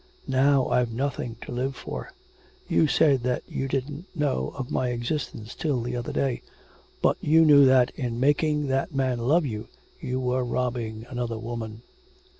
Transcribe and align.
Now 0.25 0.67
I've 0.69 0.91
nothing 0.91 1.35
to 1.43 1.51
live 1.51 1.75
for.... 1.75 2.09
You 2.67 2.87
said 2.87 3.21
that 3.21 3.43
you 3.47 3.67
didn't 3.67 4.05
know 4.15 4.51
of 4.57 4.71
my 4.71 4.89
existence 4.89 5.53
till 5.53 5.79
the 5.79 5.95
other 5.95 6.11
day. 6.11 6.41
But 7.03 7.17
you 7.21 7.45
knew 7.45 7.65
that, 7.65 7.91
in 7.91 8.19
making 8.19 8.65
that 8.69 8.95
man 8.95 9.19
love 9.19 9.45
you, 9.45 9.67
you 9.99 10.19
were 10.19 10.43
robbing 10.43 11.05
another 11.07 11.37
woman.' 11.37 11.83